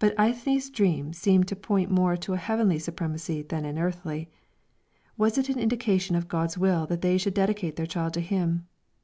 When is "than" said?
3.42-3.64